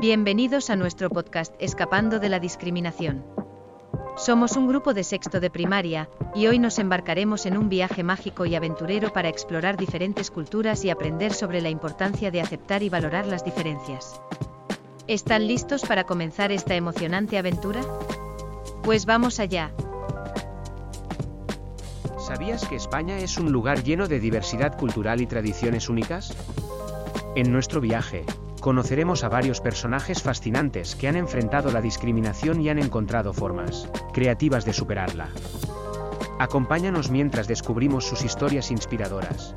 [0.00, 3.24] Bienvenidos a nuestro podcast Escapando de la Discriminación.
[4.16, 8.46] Somos un grupo de sexto de primaria, y hoy nos embarcaremos en un viaje mágico
[8.46, 13.26] y aventurero para explorar diferentes culturas y aprender sobre la importancia de aceptar y valorar
[13.26, 14.20] las diferencias.
[15.08, 17.80] ¿Están listos para comenzar esta emocionante aventura?
[18.84, 19.72] Pues vamos allá.
[22.20, 26.36] ¿Sabías que España es un lugar lleno de diversidad cultural y tradiciones únicas?
[27.34, 28.24] En nuestro viaje,
[28.60, 34.64] conoceremos a varios personajes fascinantes que han enfrentado la discriminación y han encontrado formas creativas
[34.64, 35.28] de superarla.
[36.38, 39.54] Acompáñanos mientras descubrimos sus historias inspiradoras.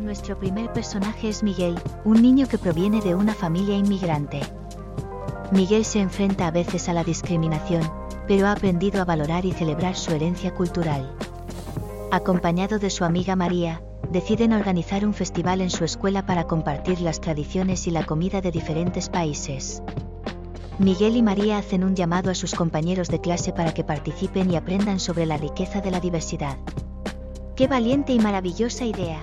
[0.00, 4.40] Nuestro primer personaje es Miguel, un niño que proviene de una familia inmigrante.
[5.52, 7.82] Miguel se enfrenta a veces a la discriminación,
[8.26, 11.14] pero ha aprendido a valorar y celebrar su herencia cultural.
[12.10, 17.20] Acompañado de su amiga María, deciden organizar un festival en su escuela para compartir las
[17.20, 19.82] tradiciones y la comida de diferentes países.
[20.78, 24.56] Miguel y María hacen un llamado a sus compañeros de clase para que participen y
[24.56, 26.56] aprendan sobre la riqueza de la diversidad.
[27.54, 29.20] ¡Qué valiente y maravillosa idea!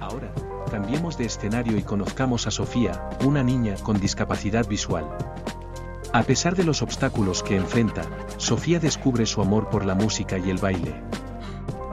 [0.00, 0.32] Ahora,
[0.70, 5.06] cambiemos de escenario y conozcamos a Sofía, una niña con discapacidad visual.
[6.12, 8.02] A pesar de los obstáculos que enfrenta,
[8.36, 11.02] Sofía descubre su amor por la música y el baile.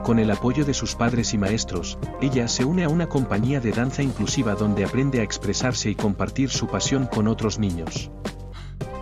[0.09, 3.71] Con el apoyo de sus padres y maestros, ella se une a una compañía de
[3.71, 8.09] danza inclusiva donde aprende a expresarse y compartir su pasión con otros niños.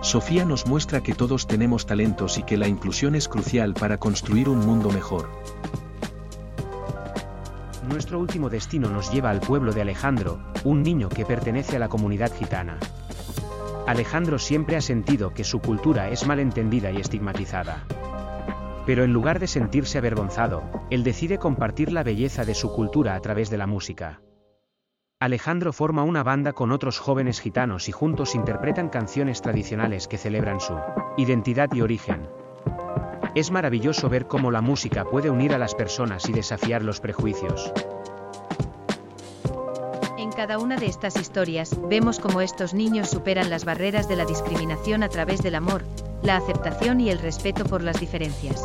[0.02, 4.50] Sofía nos muestra que todos tenemos talentos y que la inclusión es crucial para construir
[4.50, 5.30] un mundo mejor.
[7.88, 11.88] Nuestro último destino nos lleva al pueblo de Alejandro, un niño que pertenece a la
[11.88, 12.80] comunidad gitana.
[13.88, 17.86] Alejandro siempre ha sentido que su cultura es malentendida y estigmatizada.
[18.88, 23.20] Pero en lugar de sentirse avergonzado, él decide compartir la belleza de su cultura a
[23.20, 24.22] través de la música.
[25.20, 30.62] Alejandro forma una banda con otros jóvenes gitanos y juntos interpretan canciones tradicionales que celebran
[30.62, 30.80] su
[31.18, 32.30] identidad y origen.
[33.36, 37.73] Es maravilloso ver cómo la música puede unir a las personas y desafiar los prejuicios.
[40.17, 44.23] En cada una de estas historias, vemos cómo estos niños superan las barreras de la
[44.23, 45.84] discriminación a través del amor,
[46.27, 48.61] la aceptación y el respeto por las diferencias.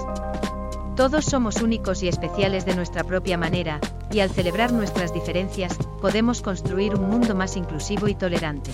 [0.97, 3.79] Todos somos únicos y especiales de nuestra propia manera,
[4.11, 8.73] y al celebrar nuestras diferencias, podemos construir un mundo más inclusivo y tolerante.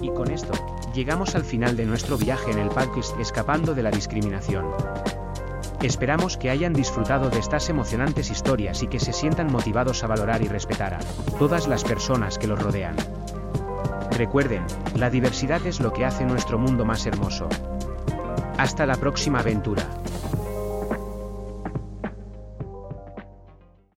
[0.00, 0.54] Y con esto,
[0.94, 4.64] llegamos al final de nuestro viaje en el podcast Escapando de la Discriminación.
[5.82, 10.40] Esperamos que hayan disfrutado de estas emocionantes historias y que se sientan motivados a valorar
[10.40, 11.00] y respetar a
[11.38, 12.96] todas las personas que los rodean.
[14.20, 14.66] Recuerden,
[14.96, 17.48] la diversidad es lo que hace nuestro mundo más hermoso.
[18.58, 19.82] Hasta la próxima aventura.